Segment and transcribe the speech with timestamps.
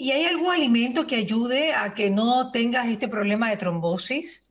[0.00, 4.48] ¿Y hay algún alimento que ayude a que no tengas este problema de trombosis?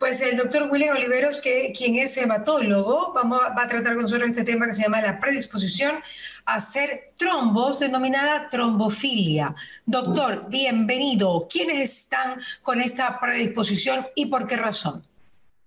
[0.00, 4.30] Pues el doctor William Oliveros, que, quien es hematólogo, vamos, va a tratar con nosotros
[4.30, 5.94] este tema que se llama la predisposición
[6.44, 9.54] a hacer trombos, denominada trombofilia.
[9.86, 11.46] Doctor, bienvenido.
[11.48, 15.04] ¿Quiénes están con esta predisposición y por qué razón?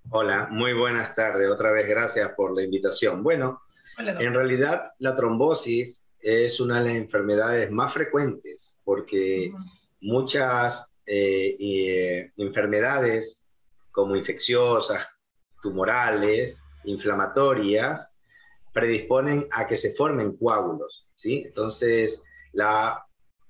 [0.10, 1.50] Hola, muy buenas tardes.
[1.50, 3.24] Otra vez gracias por la invitación.
[3.24, 3.62] Bueno,
[3.98, 9.54] en realidad la trombosis es una de las enfermedades más frecuentes porque
[10.02, 13.46] muchas eh, eh, enfermedades
[13.92, 15.08] como infecciosas,
[15.62, 18.18] tumorales, inflamatorias,
[18.74, 21.44] predisponen a que se formen coágulos, ¿sí?
[21.46, 23.06] Entonces, la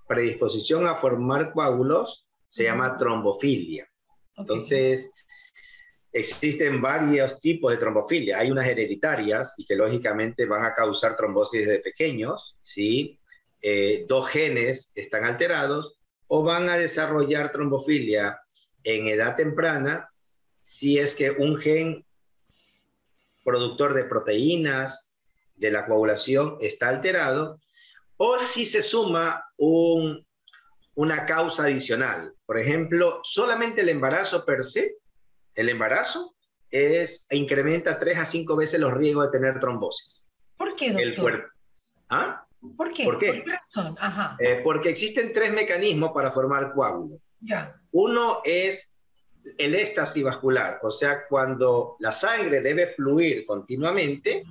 [0.07, 3.89] predisposición a formar coágulos se llama trombofilia.
[4.37, 5.09] Entonces,
[6.17, 8.39] existen varios tipos de trombofilia.
[8.39, 13.19] Hay unas hereditarias y que lógicamente van a causar trombosis de pequeños, ¿sí?
[13.61, 18.39] Eh, dos genes están alterados o van a desarrollar trombofilia
[18.83, 20.09] en edad temprana
[20.57, 22.05] si es que un gen
[23.43, 25.17] productor de proteínas
[25.55, 27.59] de la coagulación está alterado
[28.17, 29.43] o si se suma
[30.95, 32.33] una causa adicional.
[32.45, 34.97] Por ejemplo, solamente el embarazo per se,
[35.57, 36.35] el embarazo
[36.71, 40.29] es, incrementa tres a cinco veces los riesgos de tener trombosis.
[40.55, 41.03] ¿Por qué, doctor?
[41.07, 41.47] El cuerpo.
[42.09, 42.45] ¿Ah?
[42.77, 43.03] ¿Por qué?
[43.03, 43.43] ¿Por qué?
[43.45, 43.95] razón?
[43.99, 44.37] Ajá.
[44.39, 47.19] Eh, porque existen tres mecanismos para formar coágulos.
[47.41, 47.75] Ya.
[47.91, 48.97] Uno es
[49.57, 54.43] el éxtasis vascular, o sea, cuando la sangre debe fluir continuamente,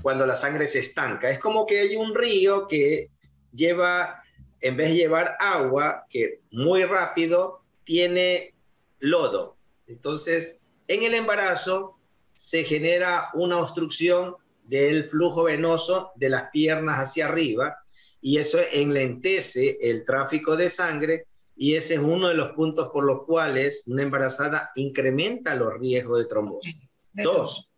[0.00, 1.30] cuando la sangre se estanca.
[1.30, 3.10] Es como que hay un río que
[3.52, 4.22] lleva,
[4.60, 8.54] en vez de llevar agua, que muy rápido tiene
[9.00, 9.56] lodo.
[9.92, 11.98] Entonces, en el embarazo
[12.32, 17.76] se genera una obstrucción del flujo venoso de las piernas hacia arriba
[18.22, 23.04] y eso enlentece el tráfico de sangre y ese es uno de los puntos por
[23.04, 26.90] los cuales una embarazada incrementa los riesgos de trombosis.
[27.12, 27.70] Dos,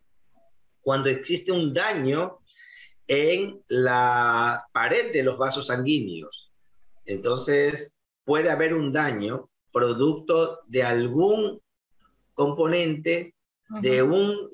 [0.79, 2.39] cuando existe un daño
[3.07, 6.49] en la pared de los vasos sanguíneos.
[7.05, 11.61] Entonces, puede haber un daño producto de algún
[12.35, 13.33] componente
[13.81, 14.49] de un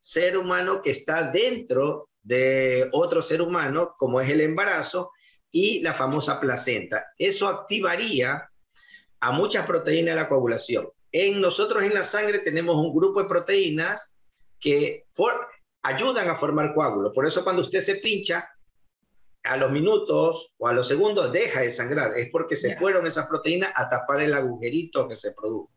[0.00, 5.12] ser humano que está dentro de otro ser humano, como es el embarazo,
[5.52, 7.12] y la famosa placenta.
[7.18, 8.48] Eso activaría
[9.20, 10.88] a muchas proteínas de la coagulación.
[11.12, 14.16] En nosotros en la sangre tenemos un grupo de proteínas
[14.58, 15.04] que
[15.82, 17.12] ayudan a formar coágulos.
[17.14, 18.48] Por eso cuando usted se pincha,
[19.42, 22.16] a los minutos o a los segundos deja de sangrar.
[22.16, 25.70] Es porque se fueron esas proteínas a tapar el agujerito que se produjo.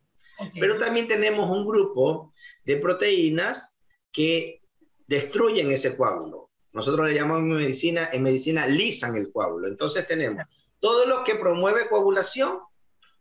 [0.60, 2.34] Pero también tenemos un grupo
[2.66, 3.78] de proteínas
[4.12, 4.62] que
[5.08, 6.50] destruyen ese coágulo.
[6.72, 9.68] Nosotros le llamamos en medicina, en medicina lisan el coágulo.
[9.68, 10.44] Entonces tenemos
[10.80, 12.60] todo lo que promueve coagulación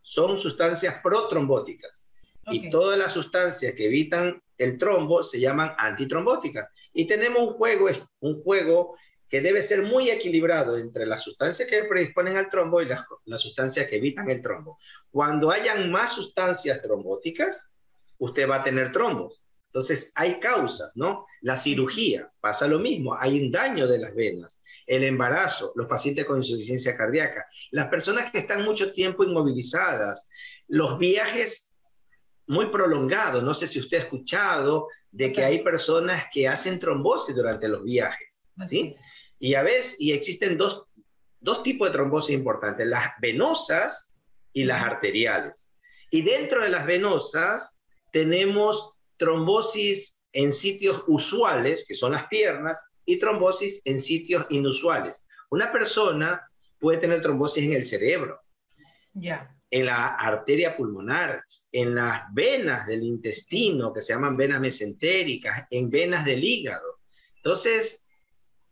[0.00, 2.05] son sustancias protrombóticas.
[2.50, 6.69] Y todas las sustancias que evitan el trombo se llaman antitrombóticas.
[6.93, 8.97] Y tenemos un juego, un juego
[9.32, 13.41] que debe ser muy equilibrado entre las sustancias que predisponen al trombo y las, las
[13.41, 14.78] sustancias que evitan el trombo.
[15.10, 17.70] Cuando hayan más sustancias trombóticas,
[18.19, 19.43] usted va a tener trombos.
[19.69, 21.25] Entonces, hay causas, ¿no?
[21.41, 26.26] La cirugía pasa lo mismo, hay un daño de las venas, el embarazo, los pacientes
[26.26, 30.28] con insuficiencia cardíaca, las personas que están mucho tiempo inmovilizadas,
[30.69, 31.72] los viajes
[32.47, 37.34] muy prolongados, no sé si usted ha escuchado de que hay personas que hacen trombosis
[37.34, 38.31] durante los viajes,
[38.67, 38.95] ¿sí?
[39.39, 40.84] Y a veces, y existen dos,
[41.41, 44.15] dos tipos de trombosis importantes, las venosas
[44.53, 45.75] y las arteriales.
[46.11, 47.81] Y dentro de las venosas
[48.12, 55.27] tenemos trombosis en sitios usuales, que son las piernas, y trombosis en sitios inusuales.
[55.50, 56.49] Una persona
[56.79, 58.41] puede tener trombosis en el cerebro,
[59.15, 61.43] ya en la arteria pulmonar,
[61.73, 67.00] en las venas del intestino, que se llaman venas mesentéricas, en venas del hígado.
[67.37, 68.06] Entonces,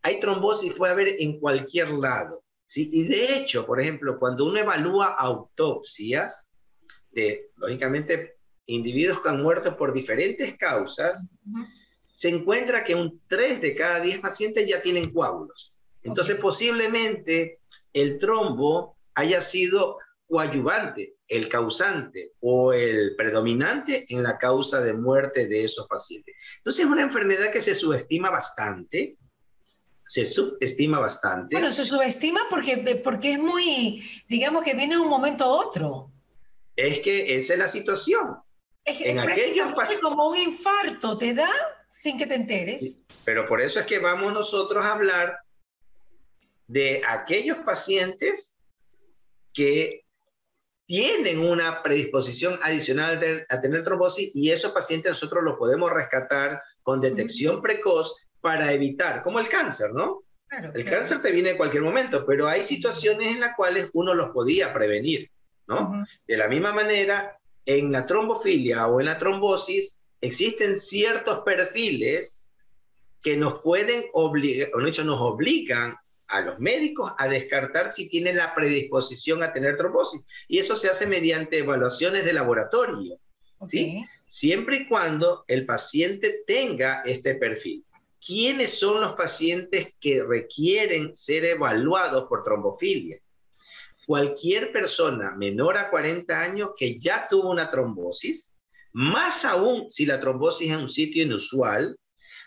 [0.01, 2.43] hay trombosis, puede haber en cualquier lado.
[2.65, 2.89] ¿sí?
[2.91, 6.53] Y de hecho, por ejemplo, cuando uno evalúa autopsias,
[7.11, 11.35] de, lógicamente individuos que han muerto por diferentes causas,
[12.13, 15.77] se encuentra que un 3 de cada 10 pacientes ya tienen coágulos.
[16.03, 17.59] Entonces, posiblemente
[17.93, 19.97] el trombo haya sido
[20.27, 26.35] coadyuvante, el causante o el predominante en la causa de muerte de esos pacientes.
[26.57, 29.17] Entonces, es una enfermedad que se subestima bastante,
[30.11, 31.55] se subestima bastante.
[31.55, 36.11] Bueno, se subestima porque, porque es muy, digamos que viene de un momento a otro.
[36.75, 38.35] Es que esa es la situación.
[38.83, 41.49] Es, en es como un infarto, te da
[41.89, 42.99] sin que te enteres.
[43.23, 45.39] pero por eso es que vamos nosotros a hablar
[46.67, 48.57] de aquellos pacientes
[49.53, 50.03] que
[50.87, 56.99] tienen una predisposición adicional a tener trombosis y esos pacientes nosotros los podemos rescatar con
[56.99, 60.23] detección precoz para evitar, como el cáncer, ¿no?
[60.73, 64.31] el cáncer te viene en cualquier momento, pero hay situaciones en las cuales uno los
[64.31, 65.31] podía prevenir,
[65.67, 66.05] ¿no?
[66.27, 72.49] De la misma manera, en la trombofilia o en la trombosis existen ciertos perfiles
[73.21, 75.95] que nos pueden obligar, o hecho nos obligan
[76.27, 80.25] a los médicos a descartar si tienen la predisposición a tener trombosis.
[80.47, 83.17] Y eso se hace mediante evaluaciones de laboratorio,
[83.67, 84.03] ¿sí?
[84.27, 87.85] Siempre y cuando el paciente tenga este perfil.
[88.23, 93.19] ¿Quiénes son los pacientes que requieren ser evaluados por trombofilia?
[94.05, 98.53] Cualquier persona menor a 40 años que ya tuvo una trombosis,
[98.93, 101.97] más aún si la trombosis es en un sitio inusual,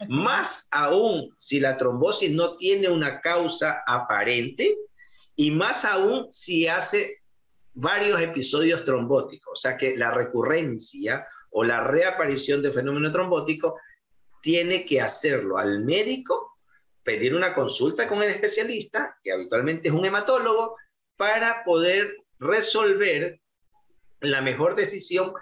[0.08, 4.76] más aún si la trombosis no tiene una causa aparente
[5.34, 7.22] y más aún si hace
[7.72, 13.76] varios episodios trombóticos, o sea que la recurrencia o la reaparición de fenómeno trombótico
[14.44, 16.58] tiene que hacerlo al médico,
[17.02, 20.76] pedir una consulta con el especialista, que habitualmente es un hematólogo,
[21.16, 23.40] para poder resolver
[24.20, 25.32] la mejor decisión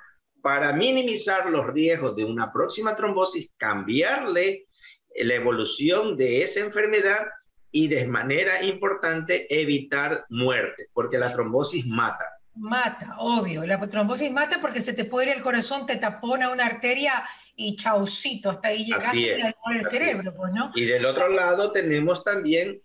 [0.41, 4.69] para minimizar los riesgos de una próxima trombosis, cambiarle
[5.17, 7.27] la evolución de esa enfermedad
[7.73, 12.25] y de manera importante evitar muerte, porque la trombosis mata.
[12.55, 13.65] Mata, obvio.
[13.65, 17.25] La trombosis mata porque se te puede ir el corazón, te tapona una arteria
[17.57, 20.71] y chaucito, hasta ahí llegaste al cerebro, pues, ¿no?
[20.75, 22.83] Y del otro lado tenemos también,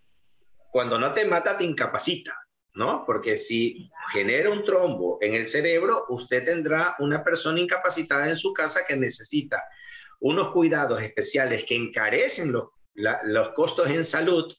[0.72, 2.34] cuando no te mata, te incapacita.
[2.78, 3.06] ¿no?
[3.08, 8.54] Porque si genera un trombo en el cerebro, usted tendrá una persona incapacitada en su
[8.54, 9.64] casa que necesita
[10.20, 14.54] unos cuidados especiales que encarecen los, los costos en salud,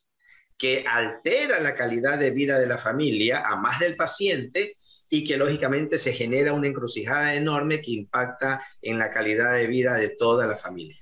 [0.57, 4.78] que altera la calidad de vida de la familia, a más del paciente,
[5.11, 9.95] y que lógicamente se genera una encrucijada enorme que impacta en la calidad de vida
[9.95, 10.99] de toda la familia.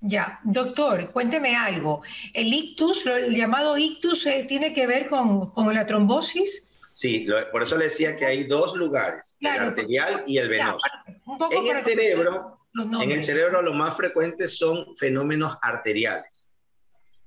[0.00, 2.02] Ya, doctor, cuénteme algo.
[2.32, 6.72] ¿El ictus, el llamado ictus, eh, tiene que ver con, la trombosis?
[6.92, 10.86] Sí, por eso le decía que hay dos lugares, el arterial y el venoso.
[11.50, 16.50] en el cerebro, en el cerebro lo más frecuente son fenómenos arteriales,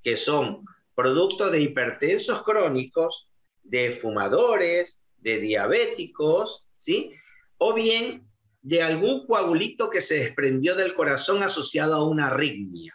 [0.03, 0.65] que son
[0.95, 3.29] producto de hipertensos crónicos,
[3.63, 7.11] de fumadores, de diabéticos, ¿sí?
[7.57, 8.27] O bien
[8.61, 12.93] de algún coagulito que se desprendió del corazón asociado a una arritmia.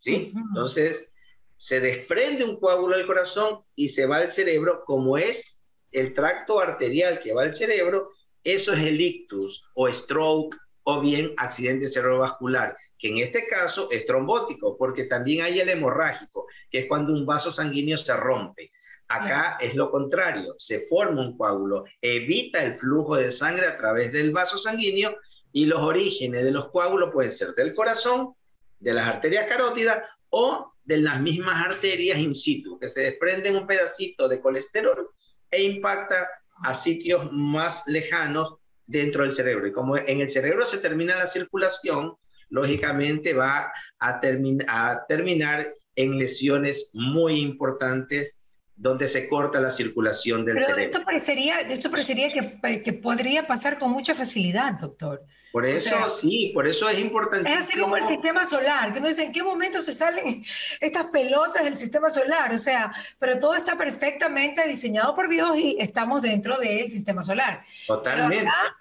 [0.00, 0.32] ¿Sí?
[0.34, 1.12] Entonces,
[1.56, 5.60] se desprende un coágulo del corazón y se va al cerebro, como es
[5.92, 8.10] el tracto arterial que va al cerebro,
[8.44, 14.06] eso es el ictus o stroke o bien accidente cerebrovascular, que en este caso es
[14.06, 18.70] trombótico, porque también hay el hemorrágico, que es cuando un vaso sanguíneo se rompe.
[19.12, 24.12] Acá es lo contrario, se forma un coágulo, evita el flujo de sangre a través
[24.12, 25.16] del vaso sanguíneo
[25.50, 28.34] y los orígenes de los coágulos pueden ser del corazón,
[28.78, 33.66] de las arterias carótidas o de las mismas arterias in situ, que se desprenden un
[33.66, 35.08] pedacito de colesterol
[35.50, 36.28] e impacta
[36.62, 39.66] a sitios más lejanos dentro del cerebro.
[39.66, 42.14] Y como en el cerebro se termina la circulación,
[42.48, 44.20] lógicamente va a,
[44.68, 48.36] a terminar en lesiones muy importantes
[48.80, 50.82] donde se corta la circulación del cerebro.
[50.82, 55.22] Esto parecería, esto parecería que, que, podría pasar con mucha facilidad, doctor.
[55.52, 57.52] Por eso, sí, por eso es importante.
[57.52, 60.42] Es así como el sistema solar, que no dice en qué momento se salen
[60.80, 65.76] estas pelotas del sistema solar, o sea, pero todo está perfectamente diseñado por Dios y
[65.78, 67.62] estamos dentro del sistema solar.
[67.86, 68.36] Totalmente.
[68.36, 68.76] Pero acá,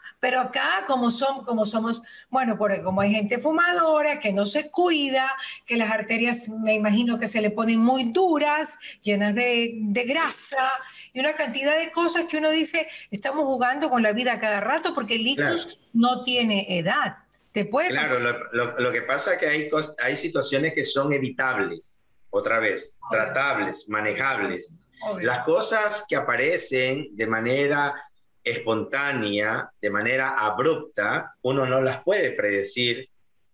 [0.87, 5.31] como, son, como somos, bueno, por, como hay gente fumadora que no se cuida,
[5.65, 10.71] que las arterias me imagino que se le ponen muy duras, llenas de, de grasa
[11.13, 14.93] y una cantidad de cosas que uno dice, estamos jugando con la vida cada rato
[14.93, 17.17] porque el ictus no tiene edad.
[17.51, 18.19] Te puede claro,
[18.51, 19.69] lo, lo, que pasa es que hay,
[20.03, 21.99] hay situaciones que son evitables,
[22.29, 24.75] otra vez, tratables, manejables.
[25.21, 27.95] Las cosas que aparecen de manera
[28.43, 33.09] espontánea, de manera abrupta, uno no las puede predecir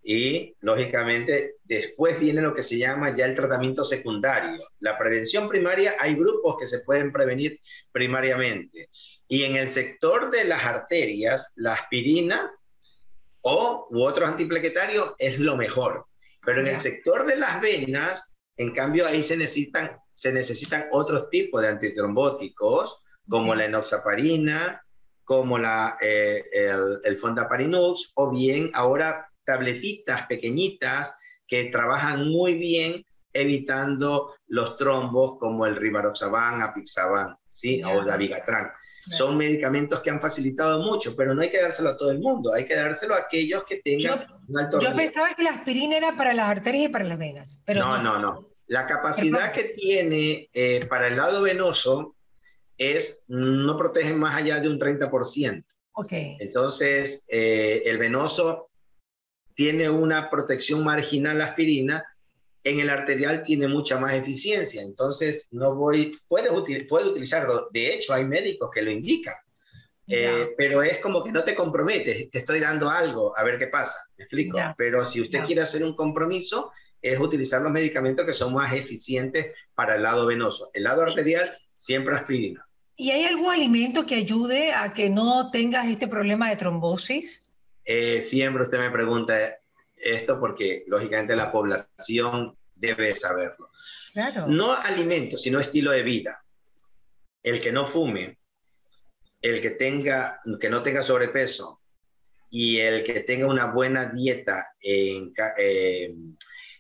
[0.08, 4.64] y lógicamente después viene lo que se llama ya el tratamiento secundario.
[4.80, 7.60] La prevención primaria, hay grupos que se pueden prevenir
[7.92, 8.90] primariamente.
[9.28, 12.48] Y en el sector de las arterias, la aspirina
[13.42, 16.06] o u otros antiplaquetarios es lo mejor.
[16.46, 21.32] Pero en el sector de las venas, en cambio, ahí se necesitan, se necesitan otros
[21.32, 24.84] tipos de antitrombóticos, como la enoxaparina,
[25.24, 31.16] como la, eh, el, el fondaparinux, o bien ahora tabletitas pequeñitas
[31.48, 37.84] que trabajan muy bien evitando los trombos como el rivaroxaban, apixaban, ¿sí?
[37.84, 38.72] o dabigatran.
[39.12, 42.52] Son medicamentos que han facilitado mucho, pero no hay que dárselo a todo el mundo,
[42.54, 45.96] hay que dárselo a aquellos que tengan yo, un alto Yo pensaba que la aspirina
[45.96, 48.50] era para las arterias y para las venas, pero no, no, no.
[48.68, 52.15] La capacidad que tiene eh, para el lado venoso
[52.78, 55.64] es, no protege más allá de un 30%.
[55.94, 56.36] Okay.
[56.40, 58.70] Entonces, eh, el venoso
[59.54, 62.04] tiene una protección marginal aspirina,
[62.64, 64.82] en el arterial tiene mucha más eficiencia.
[64.82, 66.52] Entonces, no voy, puedes,
[66.90, 67.70] puedes utilizarlo.
[67.72, 69.36] De hecho, hay médicos que lo indican.
[70.08, 73.68] Eh, pero es como que no te comprometes, te estoy dando algo, a ver qué
[73.68, 74.60] pasa, me explico.
[74.78, 79.54] Pero si usted quiere hacer un compromiso, es utilizar los medicamentos que son más eficientes
[79.74, 80.70] para el lado venoso.
[80.74, 82.68] El lado arterial, siempre aspirina.
[82.98, 87.48] ¿Y hay algún alimento que ayude a que no tengas este problema de trombosis?
[87.84, 89.60] Eh, siempre usted me pregunta
[89.96, 93.70] esto porque lógicamente la población debe saberlo.
[94.48, 96.44] No alimento, sino estilo de vida.
[97.44, 98.40] El que no fume,
[99.42, 101.82] el que tenga, que no tenga sobrepeso
[102.50, 106.16] y el que tenga una buena dieta en, eh,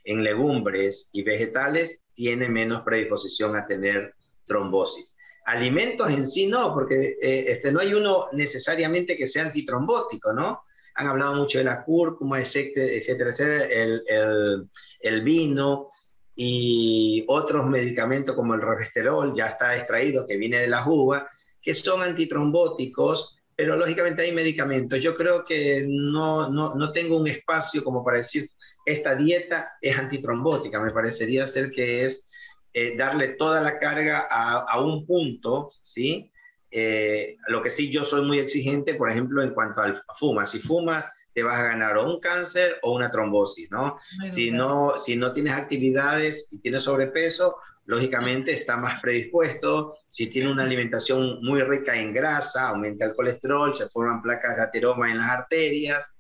[0.04, 4.15] en legumbres y vegetales tiene menos predisposición a tener
[4.46, 5.16] trombosis.
[5.46, 10.64] Alimentos en sí no, porque eh, este, no hay uno necesariamente que sea antitrombótico, ¿no?
[10.96, 14.70] Han hablado mucho de la cúrcuma, etcétera, etcétera, el, el,
[15.02, 15.90] el, vino
[16.36, 21.24] y otros medicamentos como el revesterol, ya está extraído, que viene de las uvas,
[21.62, 25.00] que son antitrombóticos, pero lógicamente hay medicamentos.
[25.00, 28.50] Yo creo que no, no, no tengo un espacio como para decir
[28.86, 32.30] esta dieta es antitrombótica, me parecería ser que es
[32.78, 36.30] eh, darle toda la carga a, un punto, ¿sí?
[36.70, 40.52] Eh, lo que sí yo soy muy exigente, por ejemplo, en cuanto al fumas.
[40.52, 43.98] Si fumas, te vas a ganar o un cáncer o una trombosis, ¿no?
[44.30, 47.56] Si no, si no tienes actividades y tienes sobrepeso,
[47.86, 49.96] lógicamente está más predispuesto.
[50.10, 54.64] Si tiene una alimentación muy rica en grasa, aumenta el colesterol, se forman placas de
[54.64, 56.14] ateroma en las arterias,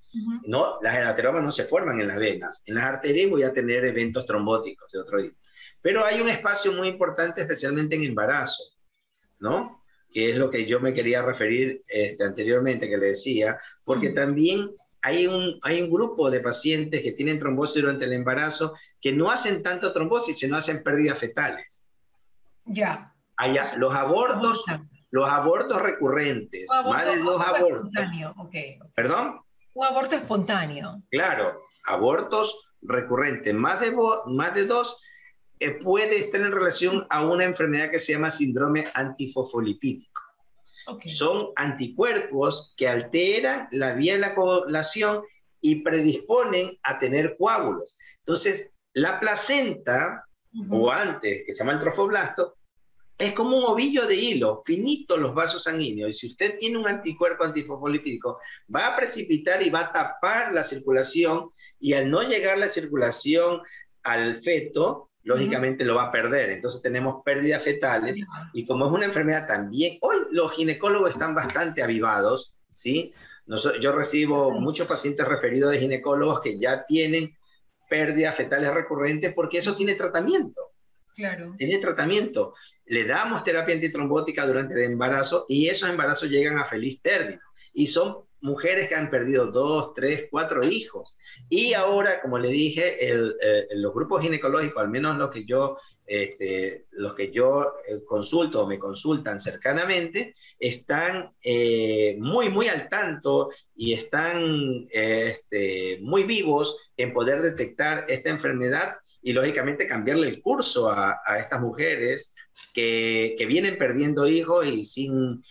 [0.47, 2.63] no, las ateromas no se forman en las venas.
[2.65, 5.35] En las arterias voy a tener eventos trombóticos de otro tipo.
[5.86, 8.63] Pero hay un espacio muy importante, especialmente en embarazo,
[9.38, 9.84] ¿no?
[10.12, 14.72] Que es lo que yo me quería referir este, anteriormente, que le decía, porque también
[15.04, 19.30] hay un, hay un grupo de pacientes que tienen trombosis durante el embarazo que no
[19.30, 21.88] hacen tanto trombosis, sino hacen pérdidas fetales.
[22.65, 23.13] Ya.
[23.38, 24.65] Allá, los abortos,
[25.12, 27.92] los abortos recurrentes, más de dos abortos.
[28.96, 29.39] ¿Perdón?
[29.75, 31.04] Un aborto espontáneo.
[31.12, 35.00] Claro, abortos recurrentes, más de, más de dos,
[35.59, 40.21] eh, puede estar en relación a una enfermedad que se llama síndrome antifosfolipídico.
[41.05, 45.24] Son anticuerpos que alteran la vía de la coagulación
[45.62, 47.97] y predisponen a tener coágulos.
[48.19, 50.25] Entonces, la placenta,
[50.69, 52.55] o antes, que se llama el trofoblasto,
[53.17, 56.09] es como un ovillo de hilo, finito los vasos sanguíneos.
[56.09, 58.39] Y si usted tiene un anticuerpo antifosfolipídico,
[58.74, 63.62] va a precipitar y va a tapar la circulación y al no llegar la circulación
[64.03, 66.51] al feto, lógicamente lo va a perder.
[66.51, 68.15] Entonces tenemos pérdidas fetales
[68.53, 73.13] y como es una enfermedad también, hoy los ginecólogos están bastante avivados, ¿sí?
[73.82, 77.36] yo recibo muchos pacientes referidos de ginecólogos que ya tienen
[77.89, 80.72] pérdidas fetales recurrentes porque eso tiene tratamiento.
[81.15, 81.53] Claro.
[81.58, 82.53] Tiene tratamiento.
[82.86, 87.41] Le damos terapia antitrombótica durante el embarazo y esos embarazos llegan a feliz término.
[87.74, 91.17] Y son mujeres que han perdido dos, tres, cuatro hijos.
[91.49, 95.77] Y ahora, como le dije, el, eh, los grupos ginecológicos, al menos los que yo,
[96.05, 102.87] este, los que yo eh, consulto o me consultan cercanamente, están eh, muy, muy al
[102.87, 110.39] tanto y están este, muy vivos en poder detectar esta enfermedad y lógicamente cambiarle el
[110.39, 112.35] curso a, estas mujeres
[112.74, 115.43] que, vienen perdiendo hijos y sin,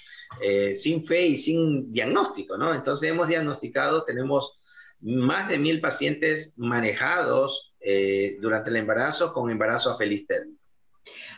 [0.42, 2.74] eh, sin fe y sin diagnóstico, ¿no?
[2.74, 4.58] Entonces hemos diagnosticado, tenemos
[5.00, 10.58] más de mil pacientes manejados eh, durante el embarazo con embarazo a feliz término.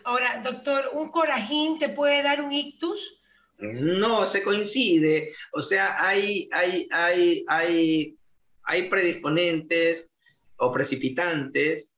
[0.04, 3.21] Ahora, doctor, ¿un corajín te puede dar un ictus?
[3.59, 5.33] No, se coincide.
[5.52, 8.16] O sea, hay, hay, hay, hay,
[8.62, 10.11] hay predisponentes
[10.59, 11.96] o precipitantes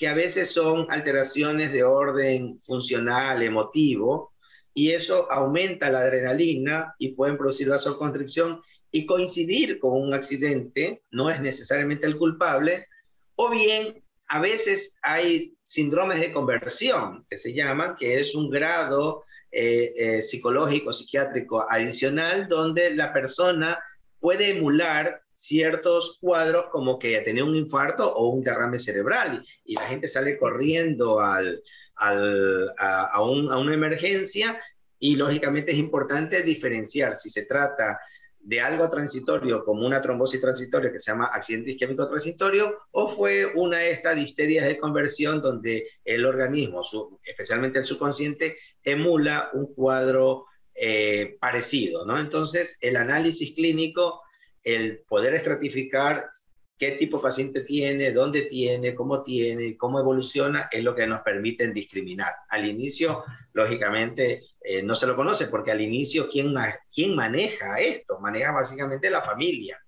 [0.00, 4.32] que a veces son alteraciones de orden funcional, emotivo,
[4.72, 11.28] y eso aumenta la adrenalina y pueden producir vasoconstricción y coincidir con un accidente, no
[11.28, 12.86] es necesariamente el culpable,
[13.34, 19.22] o bien a veces hay síndromes de conversión, que se llaman, que es un grado
[19.52, 23.78] eh, eh, psicológico, psiquiátrico adicional, donde la persona
[24.20, 29.86] puede emular ciertos cuadros como que tener un infarto o un derrame cerebral y, la
[29.86, 31.62] gente sale corriendo al,
[31.96, 34.60] a, a, un, a, una emergencia
[34.98, 37.98] y lógicamente es importante diferenciar si se trata
[38.38, 43.46] de algo transitorio como una trombosis transitoria que se llama accidente isquémico transitorio o fue
[43.54, 46.82] una de estas disterias de conversión donde el organismo,
[47.22, 50.46] especialmente el subconsciente, emula un cuadro
[50.82, 52.18] eh, parecido, ¿no?
[52.18, 54.22] Entonces, el análisis clínico,
[54.64, 56.30] el poder estratificar
[56.78, 61.20] qué tipo de paciente tiene, dónde tiene, cómo tiene, cómo evoluciona, es lo que nos
[61.20, 62.32] permite discriminar.
[62.48, 66.54] Al inicio, lógicamente, eh, no se lo conoce, porque al inicio, ¿quién,
[66.90, 68.18] ¿quién maneja esto?
[68.18, 69.78] Maneja básicamente la familia.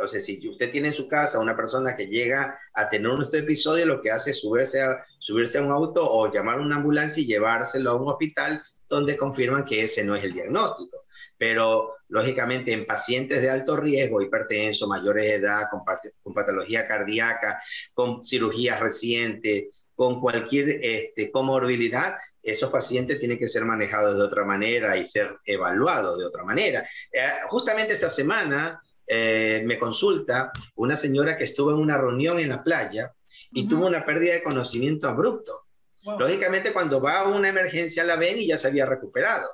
[0.00, 3.84] Entonces, si usted tiene en su casa una persona que llega a tener un episodio,
[3.84, 7.22] lo que hace es subirse a, subirse a un auto o llamar a una ambulancia
[7.22, 11.04] y llevárselo a un hospital donde confirman que ese no es el diagnóstico.
[11.36, 15.82] Pero, lógicamente, en pacientes de alto riesgo, hipertenso, mayores de edad, con,
[16.22, 23.66] con patología cardíaca, con cirugías recientes, con cualquier este, comorbilidad, esos pacientes tienen que ser
[23.66, 26.88] manejados de otra manera y ser evaluados de otra manera.
[27.12, 28.80] Eh, justamente esta semana
[29.12, 33.12] eh, me consulta una señora que estuvo en una reunión en la playa
[33.50, 35.64] y tuvo una pérdida de conocimiento abrupto.
[36.04, 39.50] Lógicamente, cuando va a una emergencia la ven y ya se había recuperado.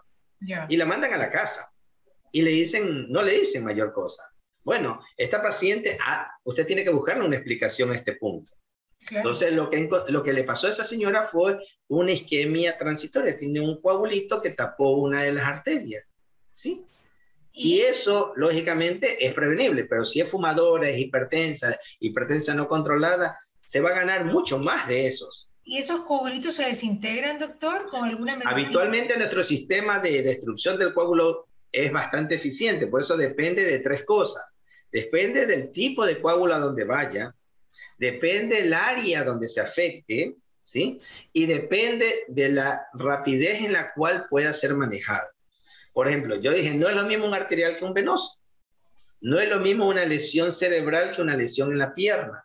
[0.69, 1.73] Y la mandan a la casa.
[2.33, 4.31] Y le dicen, no le dicen mayor cosa.
[4.63, 8.53] Bueno, esta paciente, ah, usted tiene que buscarle una explicación a este punto.
[9.11, 11.59] Entonces, lo que, lo que le pasó a esa señora fue
[11.89, 13.39] una isquemia transitoria.
[13.39, 16.15] Tiene un coagulito que tapó una de las arterias.
[16.53, 16.85] ¿Sí?
[17.59, 23.81] Y, eso, lógicamente, es prevenible, pero si es fumadora, es hipertensa, hipertensa no controlada, se
[23.81, 25.49] va a ganar mucho más de esos.
[25.65, 28.51] ¿Y esos coagulitos se desintegran, doctor, con alguna medicina?
[28.51, 34.05] Habitualmente nuestro sistema de destrucción del coágulo es bastante eficiente, por eso depende de tres
[34.05, 34.45] cosas.
[34.93, 37.35] Depende del tipo de coágulo a donde vaya,
[37.99, 41.01] depende del área donde se afecte, ¿sí?
[41.33, 45.27] Y depende de la rapidez en la cual pueda ser manejado.
[45.97, 48.38] Por ejemplo, yo dije, no es lo mismo un arterial que un venoso.
[49.23, 52.45] No es lo mismo una lesión cerebral que una lesión en la pierna.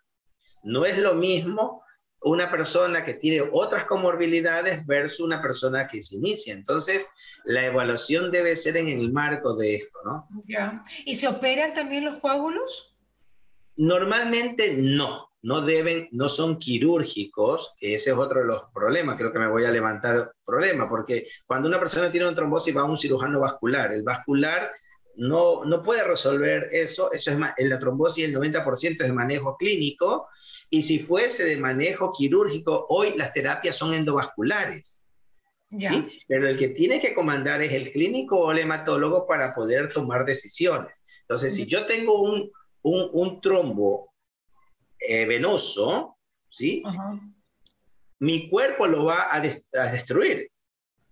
[0.64, 1.84] No es lo mismo
[2.22, 6.54] una persona que tiene otras comorbilidades versus una persona que se inicia.
[6.54, 7.10] Entonces,
[7.44, 10.30] la evaluación debe ser en el marco de esto, ¿no?
[10.48, 10.86] Ya.
[11.04, 12.96] ¿Y se operan también los coágulos?
[13.76, 19.34] Normalmente no, no deben, no son quirúrgicos, que ese es otro de los problemas, creo
[19.34, 22.86] que me voy a levantar problema, porque cuando una persona tiene una trombosis va a
[22.86, 24.72] un cirujano vascular, el vascular
[25.16, 29.14] no, no puede resolver eso, eso es más, en la trombosis el 90% es de
[29.14, 30.28] manejo clínico,
[30.70, 35.04] y si fuese de manejo quirúrgico, hoy las terapias son endovasculares.
[35.70, 36.18] ¿sí?
[36.28, 40.24] Pero el que tiene que comandar es el clínico o el hematólogo para poder tomar
[40.24, 41.04] decisiones.
[41.22, 42.50] Entonces, si yo tengo un,
[42.84, 44.11] un, un trombo
[45.02, 46.18] eh, venoso,
[46.50, 46.84] ¿sí?
[48.20, 50.50] mi cuerpo lo va a, a, destruir.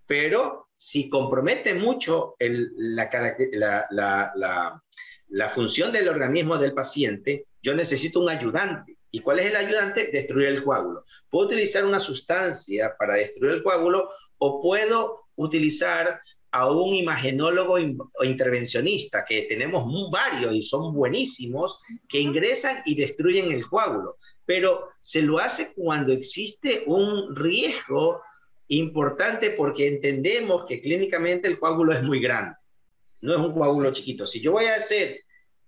[0.06, 3.10] Pero si compromete mucho el, la,
[3.90, 4.82] la, la,
[5.28, 8.96] la función del organismo del paciente, yo necesito un ayudante.
[9.10, 10.10] ¿Y cuál es el ayudante?
[10.12, 11.04] Destruir el coágulo.
[11.28, 16.20] Puedo utilizar una sustancia para destruir el coágulo o puedo utilizar
[16.52, 23.52] a un imagenólogo o intervencionista, que tenemos varios y son buenísimos, que ingresan y destruyen
[23.52, 24.16] el coágulo.
[24.44, 28.20] Pero se lo hace cuando existe un riesgo
[28.68, 32.56] importante porque entendemos que clínicamente el coágulo es muy grande.
[33.20, 34.26] No es un coágulo chiquito.
[34.26, 35.20] Si yo voy a hacer,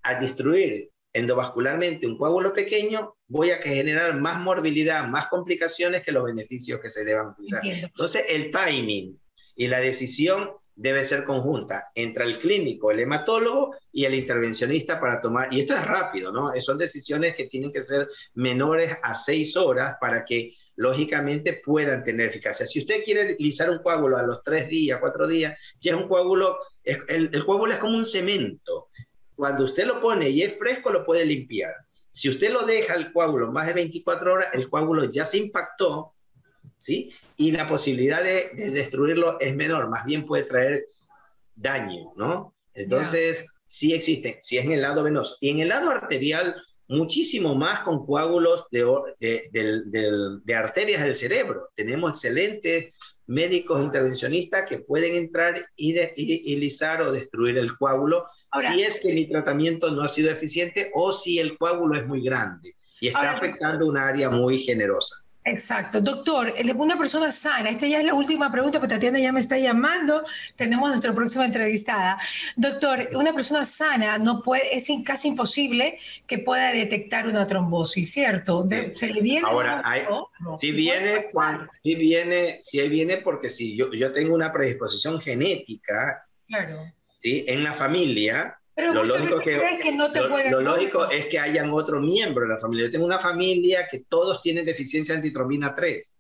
[0.02, 6.24] a destruir endovascularmente un coágulo pequeño, voy a generar más morbilidad, más complicaciones que los
[6.24, 7.60] beneficios que se deban utilizar.
[7.64, 9.20] Entonces, el timing
[9.54, 15.20] y la decisión debe ser conjunta entre el clínico, el hematólogo y el intervencionista para
[15.20, 16.52] tomar, y esto es rápido, ¿no?
[16.61, 22.30] Son decisiones que tienen que ser menores a seis horas para que lógicamente puedan tener
[22.30, 22.66] eficacia.
[22.66, 26.08] Si usted quiere utilizar un coágulo a los tres días, cuatro días, ya es un
[26.08, 28.88] coágulo, el, el coágulo es como un cemento,
[29.35, 31.74] cuando usted lo pone y es fresco, lo puede limpiar.
[32.12, 36.14] Si usted lo deja el coágulo más de 24 horas, el coágulo ya se impactó,
[36.82, 37.12] ¿sí?
[37.36, 40.86] Y la posibilidad de, destruirlo es menor, más bien puede traer
[41.54, 42.54] daño, ¿no?
[42.74, 45.36] Entonces, sí existen, si es en el lado venoso.
[45.40, 46.56] Y en el lado arterial,
[46.88, 48.84] muchísimo más con coágulos de,
[49.20, 51.70] de, de arterias del cerebro.
[51.74, 52.94] Tenemos excelentes
[53.26, 56.12] médicos intervencionistas que pueden entrar y, de,
[57.00, 58.26] o destruir el coágulo
[58.72, 62.22] si es que mi tratamiento no ha sido eficiente o si el coágulo es muy
[62.22, 65.21] grande y está afectando un área muy generosa.
[65.44, 66.00] Exacto.
[66.00, 69.59] Doctor, una persona sana, esta ya es la última pregunta, pero Tatiana ya me está
[69.59, 70.24] llamando,
[70.55, 72.18] tenemos nuestra próxima entrevistada.
[72.55, 78.68] Doctor, una persona sana no puede, es casi imposible que pueda detectar una trombosis, ¿cierto?
[78.94, 79.48] se le viene...
[79.48, 79.83] Ahora,
[80.61, 81.24] si viene,
[81.83, 86.85] si viene, si viene porque si yo, yo tengo una predisposición genética, claro.
[87.18, 87.44] ¿sí?
[87.48, 91.70] en la familia, pero lo lógico, que, que no te lo, lógico es que hayan
[91.70, 92.87] otro miembro de la familia.
[92.87, 96.16] Yo tengo una familia que todos tienen deficiencia antitrombina 3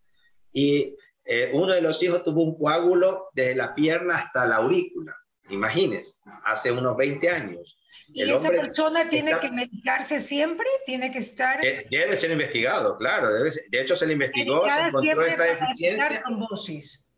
[0.52, 5.16] y eh, uno de los hijos tuvo un coágulo desde la pierna hasta la aurícula.
[5.48, 7.78] Imagínense, hace unos 20 años.
[8.08, 10.66] ¿Y esa persona tiene que medicarse siempre?
[10.84, 11.60] ¿Tiene que estar...?
[11.60, 13.32] Debe ser investigado, claro.
[13.32, 16.22] Debe de hecho, se le investigó, se encontró esta deficiencia.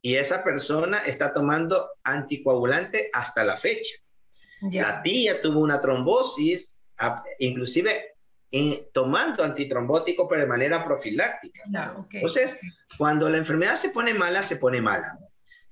[0.01, 3.97] Y esa persona está tomando anticoagulante hasta la fecha.
[4.63, 6.81] La tía tuvo una trombosis,
[7.39, 8.15] inclusive
[8.93, 11.63] tomando antitrombótico, pero de manera profiláctica.
[12.11, 12.59] Entonces,
[12.97, 15.19] cuando la enfermedad se pone mala, se pone mala.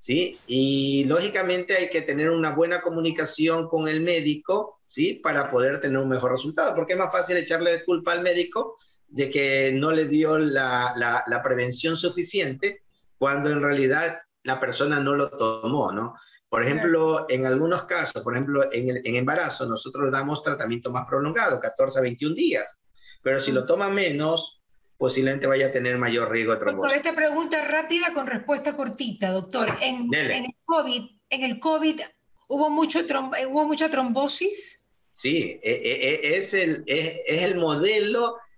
[0.02, 0.36] ¿sí?
[0.48, 5.20] Y lógicamente hay que tener una buena comunicación con el médico, ¿sí?
[5.22, 9.30] Para poder tener un mejor resultado, porque es más fácil echarle culpa al médico de
[9.30, 12.82] que no le dio la, la, la prevención suficiente
[13.16, 16.16] cuando en realidad la persona no lo tomó, ¿no?
[16.52, 21.06] Por ejemplo, en algunos casos, por ejemplo, en, el, en embarazo, nosotros damos tratamiento más
[21.06, 22.78] prolongado, 14 a 21 días,
[23.22, 24.60] pero si lo toma menos,
[24.98, 26.92] posiblemente vaya a tener mayor riesgo de trombosis.
[26.92, 29.70] Doctor, esta pregunta rápida con respuesta cortita, doctor.
[29.80, 32.02] En, en el COVID, en el COVID
[32.48, 33.00] hubo mucho
[33.48, 34.90] hubo mucha trombosis.
[35.14, 38.51] Sí, e, e, e, es el, es, es el modelo Mm,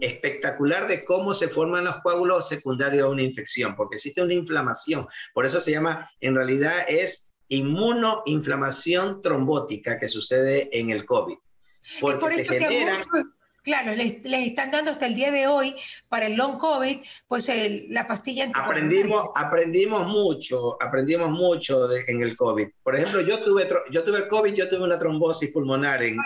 [0.00, 5.06] espectacular de cómo se forman los coágulos secundarios a una infección, porque existe una inflamación.
[5.32, 11.36] Por eso se llama, en realidad es inmunoinflamación trombótica que sucede en el COVID.
[12.00, 13.02] Porque se genera...
[13.64, 15.74] Claro, les, están dando hasta el día de hoy
[16.10, 17.50] para el long COVID, pues
[17.88, 18.50] la pastilla.
[18.52, 22.68] Aprendimos, aprendimos mucho, aprendimos mucho en el COVID.
[22.82, 26.18] Por ejemplo, yo tuve, yo tuve COVID, yo tuve una trombosis pulmonar en,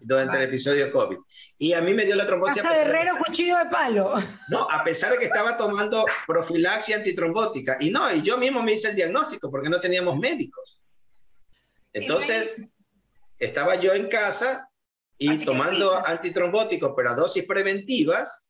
[0.00, 1.18] durante el episodio COVID.
[1.58, 2.60] Y a mí me dio la trombosis.
[2.60, 4.14] Casa de herrero, cuchillo de palo.
[4.48, 7.76] No, a pesar de que estaba tomando profilaxia antitrombótica.
[7.78, 10.80] Y no, y yo mismo me hice el diagnóstico porque no teníamos médicos.
[11.92, 12.72] Entonces,
[13.38, 14.69] estaba yo en casa
[15.20, 18.48] y tomando antitrombóticos, pero a dosis preventivas,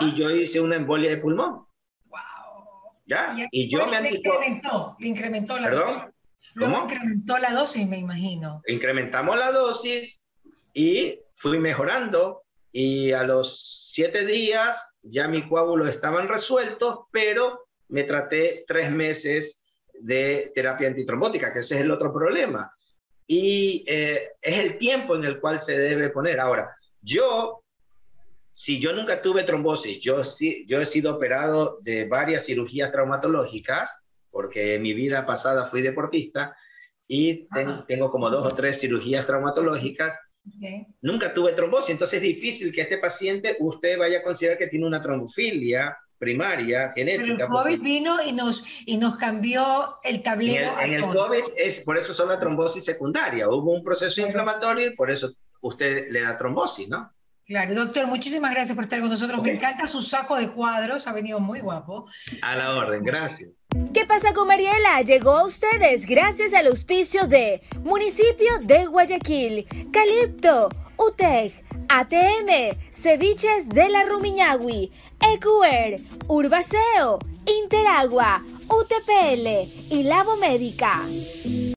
[0.00, 1.66] y yo hice una embolia de pulmón.
[2.06, 2.18] Wow.
[3.06, 3.36] ¿Ya?
[3.50, 6.02] Y, yo me le incrementó, le incrementó la dosis.
[6.54, 8.62] Luego incrementó la dosis, me imagino.
[8.66, 10.24] Incrementamos la dosis
[10.72, 12.42] y fui mejorando.
[12.72, 19.62] Y a los siete días ya mis coágulos estaban resueltos, pero me traté tres meses
[19.92, 22.70] de terapia antitrombótica, que ese es el otro problema
[23.30, 26.40] y eh, es el tiempo en el cual se debe poner.
[26.40, 27.62] Ahora, yo,
[28.54, 34.02] si yo nunca tuve trombosis, yo, sí, yo he sido operado de varias cirugías traumatológicas,
[34.30, 36.56] porque en mi vida pasada fui deportista
[37.06, 37.46] y
[37.86, 40.18] tengo como dos o tres cirugías traumatológicas.
[41.02, 44.86] Nunca tuve trombosis, entonces es difícil que este paciente usted vaya a considerar que tiene
[44.86, 47.46] una trombofilia primaria, genética.
[47.46, 50.78] Pero el COVID vino y nos, y nos cambió el tablero.
[50.80, 53.48] En el, COVID es, por eso son la trombosis secundaria.
[53.48, 57.12] Hubo un proceso inflamatorio y por eso usted le da trombosis, ¿no?
[57.48, 59.42] Claro, doctor, muchísimas gracias por estar con nosotros.
[59.42, 62.06] Me encanta su saco de cuadros, ha venido muy guapo.
[62.42, 63.64] A la orden, gracias.
[63.94, 65.00] ¿Qué pasa con Mariela?
[65.00, 73.88] Llegó a ustedes gracias al auspicio de Municipio de Guayaquil, Calipto, UTEC, ATM, Ceviches de
[73.88, 81.00] la Rumiñahui, EQR, Urbaceo, Interagua, UTPL y Labo Médica.